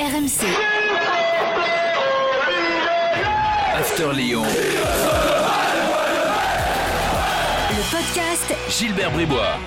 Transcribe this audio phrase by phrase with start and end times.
[0.00, 0.46] RMC.
[3.76, 4.44] After Lyon.
[7.68, 9.58] Le podcast Gilbert Bribois.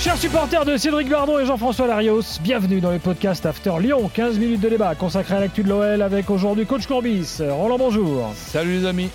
[0.00, 4.10] Chers supporters de Cédric Bardon et Jean-François Larios, bienvenue dans le podcast After Lyon.
[4.14, 7.40] 15 minutes de débat consacré à l'actu de l'OL avec aujourd'hui coach Courbis.
[7.40, 8.32] Roland, bonjour.
[8.34, 9.10] Salut les amis.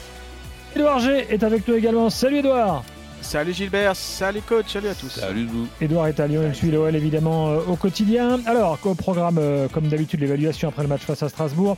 [0.75, 2.11] Edouard G est avec nous également.
[2.11, 2.83] Salut Edouard.
[3.21, 5.09] Salut Gilbert, salut coach, salut à tous.
[5.09, 5.68] Salut vous.
[5.81, 8.39] Edouard est à Lyon, il suit l'OL évidemment euh, au quotidien.
[8.47, 11.78] Alors, au programme, euh, comme d'habitude, l'évaluation après le match face à Strasbourg.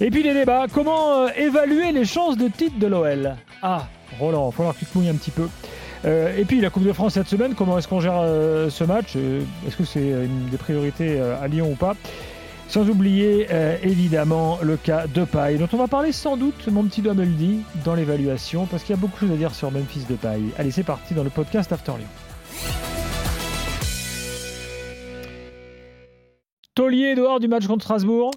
[0.00, 0.66] Et puis les débats.
[0.72, 3.86] Comment euh, évaluer les chances de titre de l'OL Ah,
[4.20, 5.48] Roland, il va falloir que tu te mouilles un petit peu.
[6.04, 8.84] Euh, et puis la Coupe de France cette semaine, comment est-ce qu'on gère euh, ce
[8.84, 9.14] match?
[9.16, 11.96] Euh, Est-ce que c'est une des priorités euh, à Lyon ou pas?
[12.74, 16.82] Sans oublier euh, évidemment le cas de Paille, dont on va parler sans doute, mon
[16.82, 19.38] petit doigt me le dit, dans l'évaluation, parce qu'il y a beaucoup de choses à
[19.38, 20.50] dire sur Memphis de Paille.
[20.58, 22.08] Allez, c'est parti dans le podcast After Lyon.
[26.74, 28.32] Taulier dehors du match contre Strasbourg.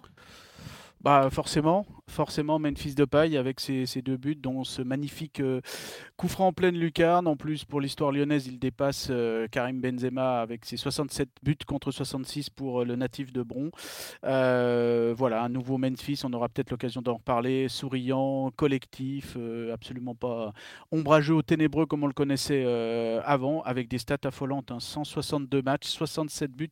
[1.07, 5.61] Bah forcément, forcément Memphis de paille avec ses, deux buts, dont ce magnifique euh,
[6.17, 7.27] coup franc en pleine lucarne.
[7.27, 11.91] En plus, pour l'histoire lyonnaise, il dépasse euh, Karim Benzema avec ses 67 buts contre
[11.91, 13.71] 66 pour euh, le natif de Bron.
[14.21, 17.69] Voilà, un nouveau Memphis, on aura peut-être l'occasion d'en reparler.
[17.69, 19.37] Souriant, collectif,
[19.71, 20.51] absolument pas
[20.91, 22.65] ombrageux ou ténébreux comme on le connaissait
[23.23, 24.71] avant, avec des stats affolantes.
[24.71, 24.81] hein.
[24.81, 26.67] 162 matchs, 67 buts,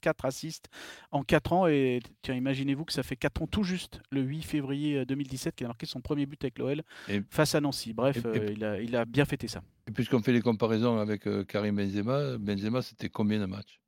[0.00, 0.66] 44 assists
[1.10, 1.66] en 4 ans.
[1.66, 5.66] Et tiens, imaginez-vous que ça fait 4 ans tout juste, le 8 février 2017, qu'il
[5.66, 6.82] a marqué son premier but avec l'OL
[7.30, 7.92] face à Nancy.
[7.92, 9.62] Bref, et- euh, il, a, il a bien fêté ça.
[9.88, 13.80] Et puisqu'on fait les comparaisons avec euh, Karim Benzema, Benzema c'était combien de matchs?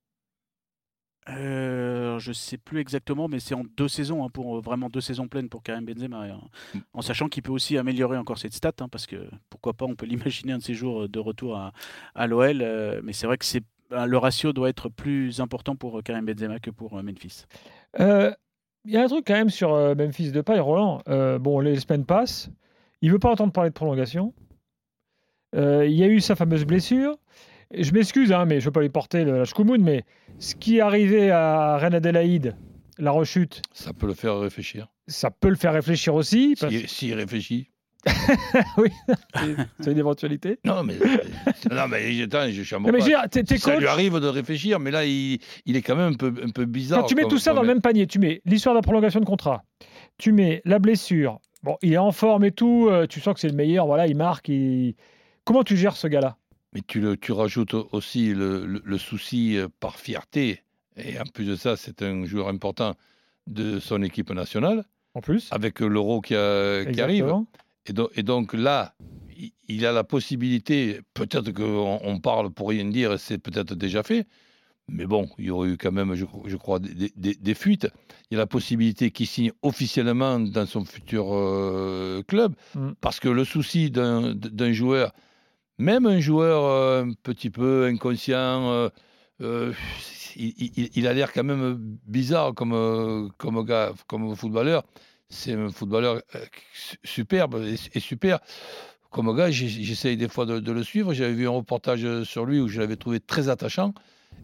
[1.28, 5.02] Euh, je sais plus exactement, mais c'est en deux saisons, hein, pour euh, vraiment deux
[5.02, 6.40] saisons pleines pour Karim Benzema, hein.
[6.74, 6.78] Mm.
[6.94, 9.94] en sachant qu'il peut aussi améliorer encore cette stat, hein, parce que pourquoi pas, on
[9.94, 10.06] peut
[10.46, 11.72] l'imaginer un de ces jours euh, de retour à,
[12.14, 15.76] à l'OL, euh, mais c'est vrai que c'est euh, le ratio doit être plus important
[15.76, 17.44] pour euh, Karim Benzema que pour euh, Memphis.
[17.98, 18.32] Euh,
[18.84, 21.02] Il y a un truc quand même sur Memphis de paille, Roland.
[21.08, 22.50] Euh, bon, les semaines passent.
[23.02, 24.32] Il veut pas entendre parler de prolongation.
[25.54, 27.16] Euh, il y a eu sa fameuse blessure.
[27.72, 30.04] Je m'excuse, hein, mais je veux pas lui porter le- la chkoumoun, mais
[30.38, 32.56] ce qui est arrivé à Reine Adélaïde,
[32.98, 34.88] la rechute, Ça peut le faire réfléchir.
[35.06, 36.54] ça peut le faire réfléchir aussi.
[36.60, 37.69] parce- S'il s'il réfléchit.
[38.78, 38.90] oui,
[39.80, 40.58] c'est- une éventualité.
[40.64, 40.94] Non, mais,
[41.70, 42.98] non, mais attends, je suis mais
[43.44, 46.16] t'es Ça coach, lui arrive de réfléchir, mais là, il, il est quand même un
[46.16, 47.00] peu, un peu bizarre.
[47.02, 48.82] Quand tu mets comme- tout ça dans le même panier, tu mets l'histoire de la
[48.82, 49.64] prolongation de contrat,
[50.18, 53.40] tu mets la blessure, bon, il est en forme et tout, euh, tu sens que
[53.40, 54.48] c'est le meilleur, voilà, il marque.
[54.48, 54.94] il-
[55.44, 56.36] Comment tu gères ce gars-là?
[56.72, 60.62] Mais tu, le, tu rajoutes aussi le, le- le souci euh, par fierté.
[60.96, 62.94] Et en plus de ça, c'est un joueur important
[63.46, 64.84] de son équipe nationale,
[65.14, 67.24] en plus avec l'euro qui, a- qui arrive.
[67.90, 68.94] Et, do- et donc là,
[69.68, 74.26] il- a la possibilité, peut-être qu'on on parle pour rien dire, c'est peut-être déjà fait,
[74.86, 77.88] mais bon, il y aurait eu quand même, je, je crois, des, des- des fuites.
[78.30, 82.90] Il y a la possibilité qu'il signe officiellement dans son futur euh, club, Mm.
[83.00, 85.12] parce que le souci d'un joueur,
[85.78, 88.88] même un joueur euh, un petit peu inconscient,
[89.40, 89.72] euh,
[90.36, 94.84] il, il- il a l'air quand même bizarre comme, comme gars, comme footballeur.
[95.30, 96.38] C'est un footballeur euh,
[96.74, 98.40] su- superbe et, et super.
[99.10, 101.12] Comme gars, j'essaye des fois de, de le suivre.
[101.14, 103.92] J'avais vu un reportage sur lui où je l'avais trouvé très attachant.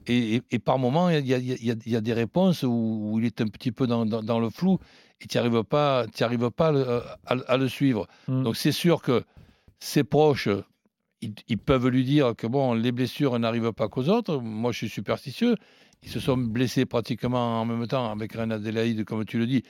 [0.09, 3.27] Et, et- et par moments, il y a, y y des réponses où, où il
[3.27, 4.79] est un petit peu dans, dans- dans le flou
[5.21, 8.07] et tu n'y arrives pas, arrives pas à, le- à le- à le suivre.
[8.29, 8.43] Mm.
[8.43, 9.23] Donc c'est sûr que
[9.79, 10.49] ses proches,
[11.23, 14.39] ils, ils peuvent lui dire que bon, les blessures n'arrivent pas qu'aux autres.
[14.39, 15.55] Moi, je suis superstitieux.
[16.07, 19.63] Ils se sont blessés pratiquement en même temps avec Reine Adélaïde, comme tu le dis.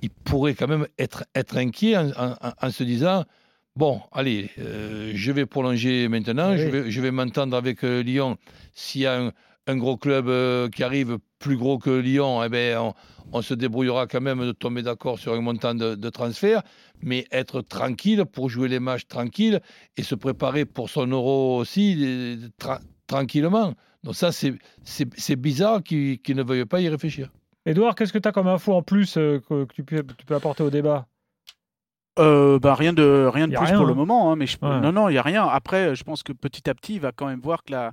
[0.00, 3.24] Ils pourraient quand même être, être inquiets en, en- en- en se disant
[3.76, 8.02] bon, allez, euh, je vais prolonger maintenant, Ah je vais, je vais m'entendre avec euh,
[8.02, 8.36] Lyon.
[8.74, 9.32] S'il y a un,
[9.66, 12.94] un gros club euh, qui arrive plus gros que Lyon, eh ben, on,
[13.34, 16.62] on se débrouillera quand même de tomber d'accord sur un montant de, de transfert,
[17.02, 19.60] mais être tranquille pour jouer les matchs tranquilles
[19.98, 23.74] et se préparer pour son euro aussi tra- tranquillement.
[24.04, 27.30] Donc ça, c'est- bizarre qu'ils ne veuillent pas y réfléchir.
[27.64, 30.70] Edouard, qu'est-ce que tu as comme info en plus euh, que, tu peux apporter au
[30.70, 31.06] débat?
[32.18, 33.96] Euh, bah, rien de, rien de Y plus rien, pour le hein.
[33.96, 34.30] moment.
[34.30, 34.80] hein, mais je- Ouais.
[34.80, 35.46] Non, non, il n'y a rien.
[35.46, 37.92] Après, je pense que petit à petit, il va quand même voir que la,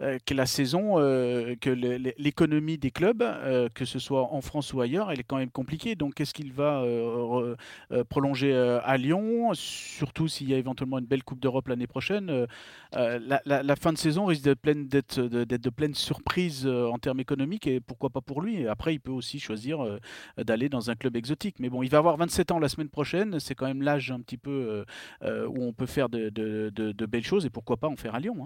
[0.00, 4.72] euh, que la saison, euh, que l'économie des clubs, euh, que ce soit en France
[4.72, 5.96] ou ailleurs, elle est quand même compliquée.
[5.96, 6.84] Donc, est-ce qu'il va
[8.08, 9.50] prolonger à Lyon?
[9.54, 12.46] Surtout s'il y a éventuellement une belle Coupe d'Europe l'année prochaine.
[12.92, 17.20] la, la- la fin de saison risque d'être pleine- d'être de, surprises euh, en termes
[17.20, 18.60] économiques et pourquoi pas pour lui.
[18.62, 19.78] Et après, il peut aussi choisir
[20.38, 21.56] d'aller dans un club exotique.
[21.58, 23.40] Mais bon, il va avoir 27 ans la semaine prochaine.
[23.40, 24.84] C'est quand même l'âge un petit peu euh,
[25.22, 27.96] euh, où on peut faire de, de- de- de belles choses et pourquoi pas en
[27.96, 28.36] faire à Lyon.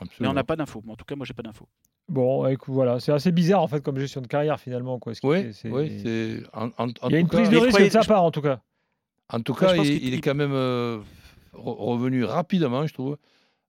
[0.00, 0.06] hein.
[0.20, 0.82] Mais on n'a pas d'infos.
[0.88, 1.68] En tout cas, moi, j'ai pas d'infos.
[2.08, 4.98] Bon, écoute, voilà, c'est assez bizarre en fait comme gestion de carrière finalement.
[4.98, 5.14] Quoi.
[5.14, 6.42] Ce Oui, c'est- oui, c'est.
[6.54, 8.22] En, en- en Il y a une prise cas- de risque croyais- de sa part
[8.24, 8.60] en tout cas.
[9.32, 10.98] En tout cas, il, est quand même euh,
[11.52, 13.16] re- revenu rapidement, je trouve,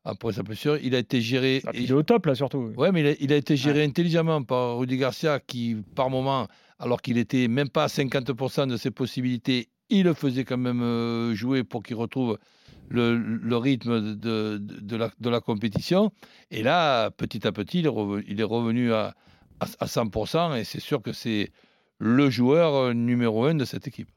[0.04, 0.77] après sa blessure.
[0.81, 1.62] Il a été géré.
[1.68, 2.74] Ah, il est au top là surtout.
[2.77, 6.47] Ouais, mais il a, il a été géré intelligemment par Rudy Garcia, qui, par moment,
[6.80, 10.81] alors qu'il était même pas à 50% de ses possibilités, il le faisait quand même
[10.81, 12.39] euh, jouer pour qu'il retrouve
[12.89, 16.11] le, rythme de, la, compétition.
[16.49, 19.13] Et là, petit à petit, il est revenu, à,
[19.59, 21.51] à, à 100%, et c'est sûr que c'est
[21.99, 24.09] le joueur euh, numéro un de cette équipe.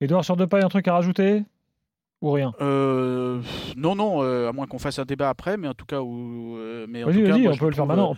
[0.00, 1.44] Edouard pailles, un truc à rajouter?
[2.22, 2.52] Ou rien?
[2.62, 3.40] Euh,
[3.76, 6.56] non, non, euh, à moins qu'on fasse un débat après, mais en tout cas, où,
[6.56, 8.10] euh, mais en Vas-y, tout cas, moi, on peut le faire maintenant.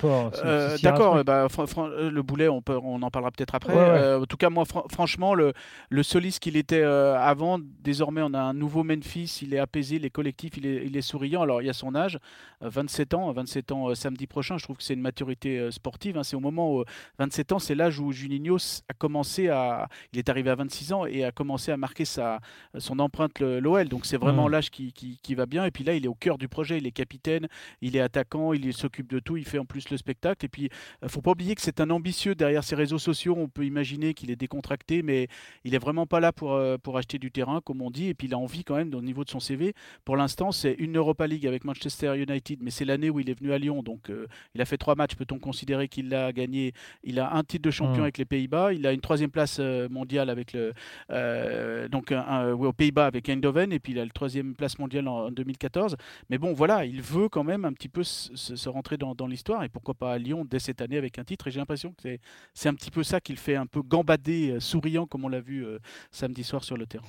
[0.82, 3.74] D'accord, bah, le boulet, on, peut, on en parlera peut-être après.
[3.74, 4.14] Ouais, ouais.
[4.22, 5.52] En tout cas, moi, fran- franchement, le,
[5.90, 9.40] le soliste qu'il était avant, désormais, on a un nouveau Memphis.
[9.42, 11.42] Il est apaisé, il est collectif, il est, il est souriant.
[11.42, 12.18] Alors, il y a son âge,
[12.62, 14.58] euh, 27 ans, 27 ans samedi prochain.
[14.58, 16.16] Je trouve que c'est une maturité sportive.
[16.18, 16.22] hein.
[16.22, 16.84] C'est au moment où
[17.18, 18.58] 27 ans, c'est l'âge où Juninho
[18.88, 19.88] a commencé à.
[20.12, 22.38] Il est arrivé à 26 ans et a commencé à marquer sa,
[22.78, 23.58] son empreinte le-
[23.88, 24.52] Donc, c'est vraiment Mhm.
[24.52, 25.64] l'âge qui, qui- qui va bien.
[25.64, 26.78] Et puis là, il est au cœur du projet.
[26.78, 27.48] Il est capitaine,
[27.80, 29.36] il est attaquant, il s'occupe de tout.
[29.36, 30.44] Il fait en plus le spectacle.
[30.44, 30.68] Et puis,
[31.02, 33.34] euh, faut pas oublier que c'est un ambitieux derrière ses réseaux sociaux.
[33.38, 35.28] On peut imaginer qu'il est décontracté, mais
[35.64, 38.06] il est vraiment pas là pour, euh, pour acheter du terrain, comme on dit.
[38.08, 39.74] Et puis il a envie quand même au niveau de son CV.
[40.04, 43.38] Pour l'instant, c'est une Europa League avec Manchester United, mais c'est l'année où il est
[43.38, 43.82] venu à Lyon.
[43.82, 45.14] Donc euh, il a fait trois matchs.
[45.16, 46.72] Peut-on considérer qu'il l'a gagné?
[47.04, 48.02] Il a un titre de champion Mm.
[48.02, 48.72] avec les Pays-Bas.
[48.72, 49.58] Il a une troisième place
[49.90, 50.72] mondiale avec le
[51.10, 53.72] euh, donc un- un- oui, aux Pays-Bas avec Eindhoven.
[53.72, 55.96] Et puis il a le troisième place mondiale en, en 2014.
[56.30, 59.64] Mais bon, voilà, il veut quand même un petit peu se, rentrer dans, l'histoire.
[59.64, 61.48] Et pourquoi pas à Lyon dès cette année avec un titre.
[61.48, 62.18] Et j'ai l'impression que
[62.54, 65.40] c'est un petit peu ça qu'il fait un peu gambader, euh, souriant, comme on l'a
[65.40, 65.78] vu euh,
[66.10, 67.04] samedi soir sur le terrain.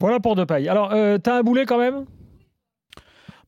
[0.00, 0.68] Voilà pour pailles.
[0.68, 2.04] Alors, euh, t'as un boulet quand même?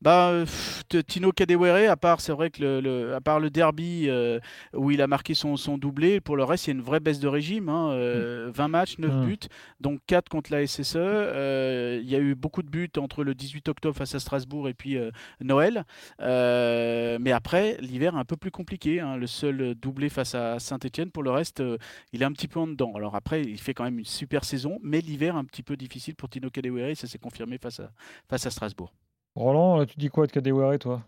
[0.01, 3.49] Bah, euh, pff, Tino Kadewere, à part, c'est vrai que le, le- à part le
[3.49, 4.39] derby euh,
[4.73, 6.99] où il a marqué son, son doublé, pour le reste, il y a une vraie
[6.99, 7.69] baisse de régime.
[7.69, 9.25] hein, euh, 20 matchs, 9 Mm.
[9.25, 9.47] buts,
[9.79, 10.95] donc 4 contre la SSE.
[10.97, 14.69] Euh, il y a eu beaucoup de buts entre le 18 octobre face à Strasbourg
[14.69, 15.11] et puis euh,
[15.41, 15.83] Noël.
[16.21, 18.99] Euh, mais après, l'hiver est un peu plus compliqué.
[18.99, 21.11] hein, le seul doublé face à Saint-Etienne.
[21.11, 21.77] Pour le reste, euh,
[22.13, 22.93] il est un petit peu en dedans.
[22.95, 26.15] Alors après, il fait quand même une super saison, mais l'hiver un petit peu difficile
[26.15, 26.95] pour Tino Kadewere.
[26.95, 27.91] Ça s'est confirmé face à,
[28.29, 28.93] face à Strasbourg.
[29.37, 31.01] Roland, euh, tu dis quoi de Kadewere, toi?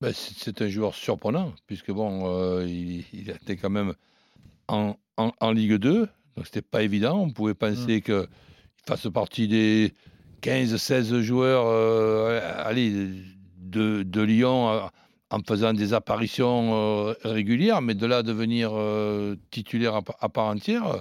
[0.00, 3.94] Ben, c'est un joueur surprenant, puisque bon, euh, il, il était quand même
[4.68, 7.18] en, en- en Ligue 2, donc c'était pas évident.
[7.18, 8.26] On pouvait penser qu'il
[8.86, 9.94] fasse partie des
[10.42, 12.90] 15-16 joueurs euh, allez,
[13.58, 14.80] de, de Lyon euh,
[15.30, 16.74] en faisant des apparitions
[17.08, 20.98] euh, régulières, mais de là à devenir euh, titulaire à, pa- à part entière, euh,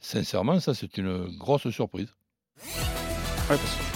[0.00, 2.08] sincèrement, ça c'est une grosse surprise.
[2.62, 3.93] Ouais, parce-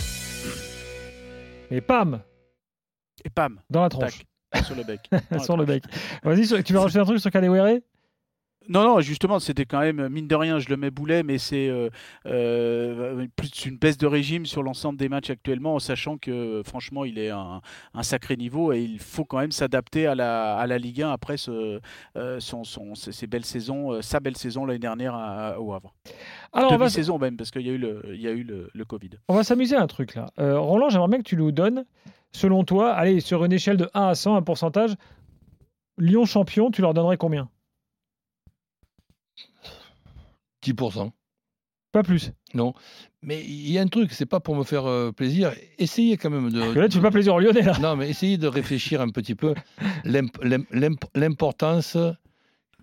[1.71, 2.21] Et pam
[3.25, 4.25] Et pam, Dans la tronche.
[4.51, 5.01] tac, sur le bec.
[5.45, 5.85] Sur le bec.
[6.23, 7.79] Vas-y, tu veux rajouter un truc sur Kadewere
[8.69, 11.69] Non, non, justement, c'était quand même, mine de rien, je le mets boulet, mais c'est
[11.69, 11.89] euh,
[12.27, 17.05] euh, plus une baisse de régime sur l'ensemble des matchs actuellement, en sachant que, franchement,
[17.07, 17.63] il est un,
[17.95, 21.11] un sacré niveau et il faut quand même s'adapter à la, à la Ligue 1
[21.11, 21.81] après ce,
[22.17, 25.95] euh, son, son- ses, belles saisons, sa belle saison l'année dernière à- au Havre.
[26.53, 28.43] Alors, on va, Demi-saison même, parce qu'il y a eu le, il y a eu
[28.43, 29.11] le, le Covid.
[29.29, 30.27] on va s'amuser à un truc là.
[30.39, 31.85] Roland, j'aimerais bien que tu nous donnes,
[32.33, 34.95] selon toi, allez, sur une échelle de 1 à 100, un pourcentage,
[35.97, 37.49] Lyon champion, tu leur donnerais combien?
[40.65, 41.11] 10%.
[41.93, 42.33] Pas plus.
[43.23, 45.53] Mais il y a un truc, c'est pas pour me faire euh, plaisir.
[45.79, 46.79] Essayez quand même de.
[46.79, 47.79] Là, tu fais pas plaisir aux Lyonnais là.
[47.81, 49.55] Non, mais essayez de réfléchir un petit peu
[50.05, 51.97] l'imp- l'imp- l'imp- l'importance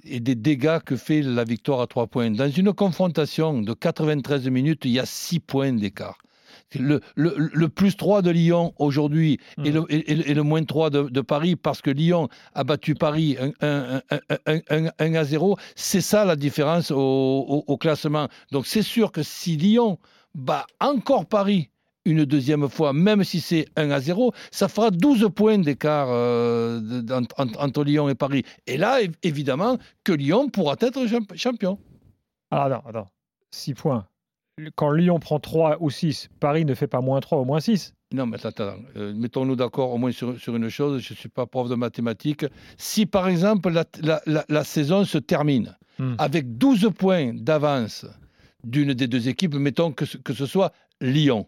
[0.03, 2.31] et des dégâts que fait la victoire à 3 points.
[2.31, 6.17] Dans une confrontation de 93 minutes, il y a 6 points d'écart.
[6.79, 10.43] Le, le- le plus 3 de Lyon aujourd'hui et, le, et- et le- et le
[10.43, 14.01] moins 3 de, de Paris parce que Lyon a battu Paris 1
[15.15, 15.57] à 0.
[15.75, 18.27] C'est ça la différence au, au- au classement.
[18.51, 19.97] Donc c'est sûr que si Lyon
[20.33, 21.69] bat encore Paris
[22.07, 26.79] une deuxième fois, même si c'est 1 à 0, ça fera 12 points d'écart euh,
[27.57, 28.43] entre, Lyon et Paris.
[28.67, 31.79] Et là, év- évidemment, que Lyon pourra être champ- champion.
[32.51, 33.07] Alors, attends, attends.
[33.49, 34.05] 6 points.
[34.75, 37.93] Quand Lyon prend 3 ou 6, Paris ne fait pas moins 3 ou moins 6.
[38.13, 38.77] Non, mais attends, attends.
[38.95, 41.75] Euh, mettons-nous d'accord au moins sur, sur une chose, je ne suis pas prof de
[41.75, 42.45] mathématiques.
[42.77, 46.15] Si par exemple la, la- la- la saison se termine Hmm.
[46.17, 48.05] avec 12 points d'avance
[48.65, 51.47] d'une des deux équipes, mettons que ce, que ce soit Lyon.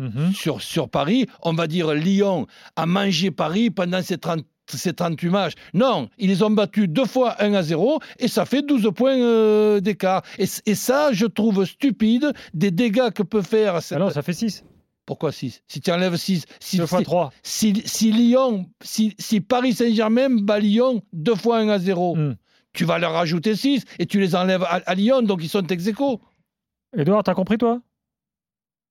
[0.00, 0.32] Mhm.
[0.32, 2.46] sur, sur Paris, on va dire Lyon
[2.76, 4.44] a mangé Paris pendant ces, 30
[4.76, 5.52] ces 38 matchs.
[5.74, 9.16] Non, ils les ont battus deux fois 1 à 0 et ça fait 12 points
[9.18, 10.22] euh, d'écart.
[10.38, 13.82] Et, et ça, je trouve stupide des dégâts que peut faire.
[13.82, 14.64] cette- Ah non, ça fait 6.
[15.06, 17.30] Pourquoi 6 Si tu enlèves 6, si, 2 fois si- 3.
[17.42, 22.34] si, si Lyon, si, si Paris Saint-Germain bat Lyon 2 fois 1 à 0, Hmm.
[22.74, 25.66] tu vas leur rajouter 6 et tu les enlèves à, à Lyon, donc ils sont
[25.66, 26.20] ex aequo.
[26.96, 27.80] Edouard, t'as compris toi?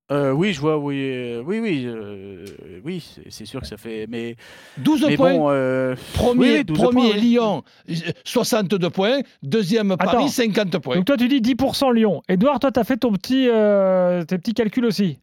[0.10, 2.46] Euh, oui, je vois, oui, euh, oui, oui, euh,
[2.86, 4.06] oui, c'est- sûr que ça fait.
[4.08, 4.38] Mais,
[4.78, 5.34] 12 mais points.
[5.34, 7.18] bon, euh, Premier, oui, 12 premier points.
[7.20, 9.20] Lyon, euh, 62 points.
[9.44, 10.06] Deuxième Attends.
[10.12, 10.96] Paris, 50 points.
[10.96, 12.22] Donc toi tu dis 10% Lyon.
[12.30, 15.20] Edouard, toi t'as fait ton petit, euh, tes petits calculs aussi.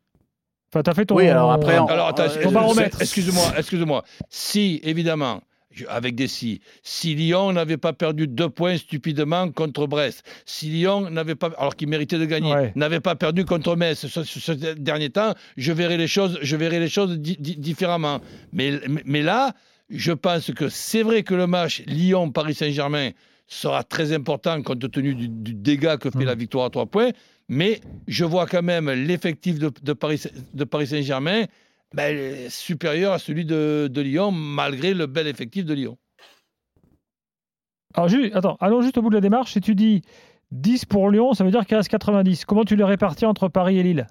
[0.71, 1.17] Enfin t'as fait ton.
[1.17, 3.01] Oui, alors après, en- Alors, attends, excuse- ton baromètre.
[3.01, 4.05] excuse-moi, excuse-moi.
[4.29, 5.41] Si, évidemment,
[5.89, 11.11] avec des si, si Lyon n'avait pas perdu deux points stupidement contre Brest, si Lyon
[11.11, 12.73] n'avait pas, alors qu'il méritait de gagner, Ouais.
[12.77, 16.57] n'avait pas perdu contre Metz ce, ce- ce dernier temps, je verrais les choses, je
[16.57, 18.21] verrais les choses di- di- différemment.
[18.53, 18.71] Mais,
[19.23, 19.53] là,
[19.91, 23.11] je pense que c'est vrai que le match Lyon-Paris Saint-Germain
[23.47, 27.11] sera très important compte tenu du, du dégât que fait la victoire à trois points.
[27.49, 30.23] Mais je vois quand même l'effectif de, de Paris,
[30.55, 31.45] de Paris Saint-Germain
[31.95, 35.99] ben, supérieur à celui de, de Lyon, malgré le bel effectif de Lyon.
[37.95, 39.53] Alors attends, allons juste au bout de la démarche.
[39.53, 40.03] Si tu dis
[40.51, 42.45] 10 pour Lyon, ça veut dire qu'il reste 90.
[42.45, 44.07] Comment tu les répartis entre Paris et Lille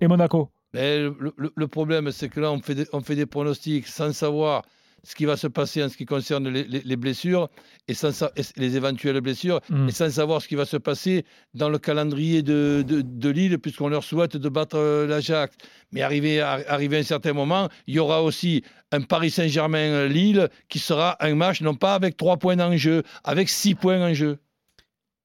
[0.00, 0.50] Et Monaco?
[0.74, 3.86] Mais le, le- le problème, c'est que là, on fait, des, on fait des pronostics
[3.86, 4.62] sans savoir
[5.02, 7.48] ce qui va se passer en ce qui concerne les, les- les blessures
[7.88, 9.88] et, sans, sa- et les éventuelles blessures, Hmm.
[9.88, 13.58] et sans savoir ce qui va se passer dans le calendrier de, de, de Lille,
[13.58, 15.56] puisqu'on leur souhaite de battre euh, l'Ajax.
[15.92, 20.48] Mais arrivé à, arrivé à un certain moment, il y aura aussi un Paris Saint-Germain-Lille
[20.68, 24.14] qui sera un match non pas avec 3 points en jeu, avec 6 points en
[24.14, 24.38] jeu.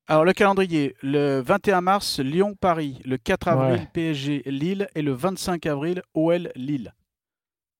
[0.07, 3.87] Alors, le calendrier, le 21 mars, Lyon-Paris, le 4 avril, Ouais.
[3.91, 6.93] PSG-Lille et le 25 avril, OL-Lille.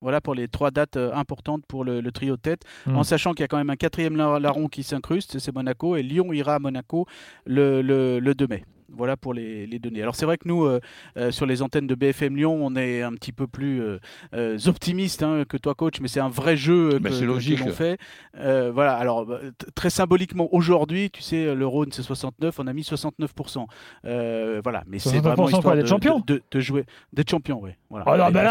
[0.01, 2.97] Voilà pour les trois dates euh, importantes pour le, le trio de tête, Hmm.
[2.97, 5.95] en sachant qu'il y a quand même un quatrième lar- larron qui s'incruste, c'est Monaco,
[5.95, 7.05] et Lyon ira à Monaco
[7.45, 8.65] le, le- le 2 mai.
[8.93, 10.01] Voilà pour les, les données.
[10.01, 10.79] Alors c'est vrai que nous, euh,
[11.17, 13.99] euh, sur les antennes de BFM Lyon, on est un petit peu plus euh,
[14.33, 17.25] euh, optimistes hein, que toi, coach, mais c'est un vrai jeu Mais que, c'est que-
[17.25, 17.59] que logique.
[17.65, 17.97] l'on fait.
[18.37, 19.39] Euh, voilà, alors bah,
[19.73, 23.65] très symboliquement, aujourd'hui, tu sais, le Rhône c'est 69, on a mis 69%.
[24.05, 27.59] Euh, voilà, mais c'est 69% vraiment histoire de, champion de, de- de jouer, d'être champion,
[27.61, 27.71] oui.
[27.89, 28.05] Voilà.
[28.07, 28.43] Ah non, mais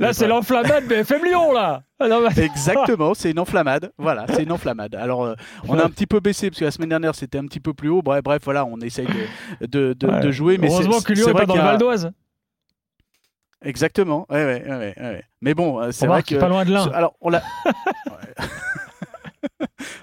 [0.00, 3.90] là, c'est l'enflammade BFM Lyon là Ah non, mais- Exactement, c'est une enflammade.
[3.96, 4.94] Voilà, c'est une enflammade.
[4.94, 5.34] Alors, euh,
[5.66, 7.72] on a un petit peu baissé parce que la semaine dernière c'était un petit peu
[7.72, 8.02] plus haut.
[8.02, 9.06] Bref, bref voilà, on essaye
[9.60, 10.20] de, de, de- Ouais.
[10.20, 10.58] de jouer.
[10.58, 12.12] Mais Heureusement que Lyon c'est est vrai pas dans le Val d'Oise.
[13.62, 14.26] Exactement.
[14.28, 15.24] Ouais, ouais, ouais, ouais.
[15.40, 16.34] Mais bon, euh, c'est vrai que.
[16.36, 16.86] pas loin de l'un.
[16.92, 17.42] Alors, on l'a.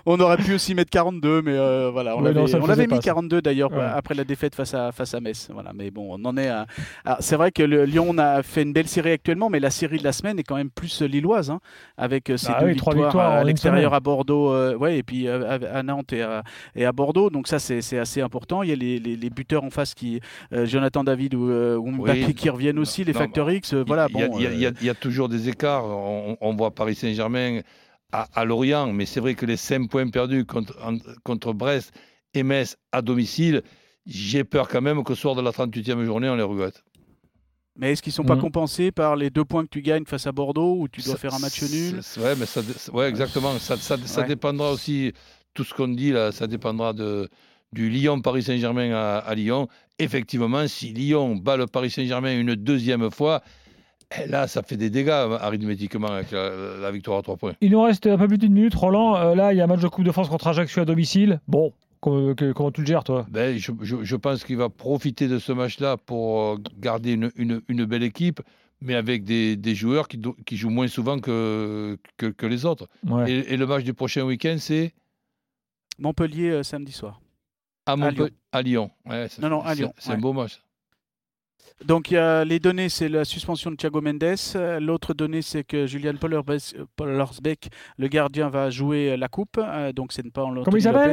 [0.05, 3.01] On aurait pu aussi mettre 42, mais euh, voilà, on Ouais, l'avait mis pas, ça.
[3.01, 3.79] 42 d'ailleurs Ouais.
[3.83, 5.49] après la défaite face à, face à Metz.
[5.53, 6.65] Voilà, mais bon, on en est à.
[7.05, 9.97] Alors, c'est vrai que le Lyon a fait une belle série actuellement, mais la série
[9.97, 11.59] de la semaine est quand même plus euh, lilloise, hein,
[11.97, 13.93] avec euh, ses Ah deux oui, trois victoires, à l'extérieur semaine.
[13.95, 16.43] à Bordeaux, euh, ouais, et puis euh, à, à Nantes et à,
[16.75, 17.29] et à Bordeaux.
[17.29, 18.63] Donc ça, c'est c'est assez important.
[18.63, 20.19] Il y a les, les- les buteurs en face qui,
[20.53, 22.33] euh, Jonathan David ou, euh, ou Mbappé Oui.
[22.35, 23.73] qui reviennent aussi, les Non, facteurs X.
[23.73, 24.39] euh, voilà, il, y a, bon.
[24.39, 25.85] il y y a- euh, il y a toujours des écarts.
[25.85, 27.61] On, on voit Paris Saint-Germain
[28.13, 31.91] à, à Lorient, mais c'est vrai que les 5 points perdus contre, en- contre Brest
[32.33, 33.61] et Metz à domicile,
[34.05, 36.83] j'ai peur quand même qu'au soir de la 38e journée, on les regrette.
[37.75, 38.41] Mais est-ce qu'ils sont pas Mhm.
[38.41, 41.19] compensés par les deux points que tu gagnes face à Bordeaux où tu dois Ça-
[41.19, 41.99] faire un match nul?
[42.19, 42.61] Ouais, mais ça,
[42.93, 43.57] ouais, exactement.
[43.57, 44.27] Ça, ça- ça Ouais.
[44.27, 45.11] dépendra aussi,
[45.55, 47.29] tout ce qu'on dit là, ça dépendra de,
[47.71, 49.67] du Lyon-Paris Saint-Germain à, à Lyon.
[49.97, 53.41] Effectivement, si Lyon bat le Paris Saint-Germain une deuxième fois,
[54.19, 57.53] eh, là, ça fait des dégâts arithmétiquement avec la, la victoire à trois points.
[57.61, 59.15] Il nous reste un peu plus d'une minute, Roland.
[59.15, 61.39] Euh, là, il y a un match de Coupe de France contre Ajaccio à domicile.
[61.47, 63.25] Bon, comment, que- comment tu le gères, toi?
[63.29, 67.31] Ben, je, je- je pense qu'il va profiter de ce match-là pour euh, garder une,
[67.35, 68.41] une- une belle équipe,
[68.81, 70.19] mais avec des, des joueurs qui,
[70.57, 72.87] jouent moins souvent que, que, que les autres.
[73.07, 73.31] Ouais.
[73.31, 74.93] Et, et le match du prochain week-end, c'est?
[75.99, 77.21] Montpellier euh, samedi soir.
[77.85, 78.29] à, Montpe- Lyon.
[78.51, 78.91] à Lyon.
[79.05, 80.61] Ouais, Non, non, à Lyon, C'est un beau match.
[81.85, 84.23] Donc il y a les données, c'est la suspension de Thiago Mendes.
[84.79, 86.13] L'autre donnée, c'est que Julian
[86.95, 89.57] Pollersbeck, le gardien, va jouer la coupe.
[89.57, 91.09] Euh, donc c'est pas en Comment il s'appelle.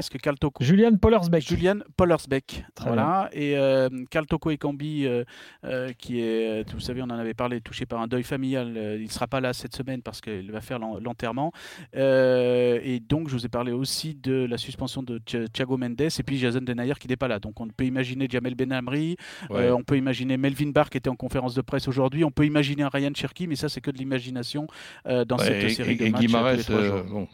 [0.61, 1.43] Julian Pollersbeck.
[1.47, 2.65] Julian Pollersbeck.
[2.87, 3.29] Voilà.
[3.33, 5.25] Et euh, Karl Toko Ekambi, euh,
[5.65, 8.73] euh, qui est, euh, vous savez, on en avait parlé, touché par un deuil familial.
[8.99, 11.53] il ne sera pas là cette semaine parce qu'il va faire l'en- l'enterrement.
[11.97, 16.01] Euh, et donc, je vous ai parlé aussi de la suspension de Thi- Thiago Mendes
[16.01, 17.39] et puis Jason Denayer qui n'est pas là.
[17.39, 19.17] Donc, on peut imaginer Jamel Benamri,
[19.49, 19.65] Ouais.
[19.65, 22.45] euh, on peut imaginer Melvin Barr qui était en conférence de presse aujourd'hui, on peut
[22.47, 24.67] imaginer un Ryan Cherky, mais ça, c'est que de l'imagination
[25.07, 26.23] euh, dans Ouais, cette et, série et- de et matchs.
[26.23, 27.29] euh, Guimarães, euh, bon,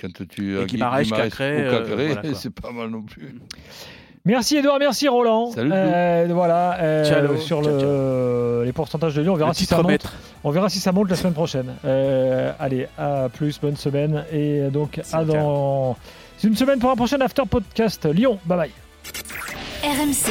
[0.00, 3.34] quand tu Et Guimarães, Cacré, euh, voilà, c'est pas mal non plus.
[4.24, 5.50] Merci Edouard, merci Roland.
[5.50, 9.54] Salut, Euh, voilà, euh, Ciao, sur ciao, le- les pourcentages de Lyon, on verra Le
[9.56, 10.06] si ça monte.
[10.44, 11.74] On verra si ça monte la semaine prochaine.
[11.84, 15.96] Euh, allez, à plus, bonne semaine et donc à dans
[16.44, 18.38] une semaine pour un prochain after podcast Lyon.
[18.46, 18.70] Bye bye.
[19.82, 20.30] RMC,